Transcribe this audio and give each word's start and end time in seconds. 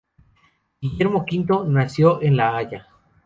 Guillermo 0.81 1.23
V 1.31 1.65
nació 1.69 2.23
en 2.23 2.35
La 2.35 2.57
Haya. 2.57 2.87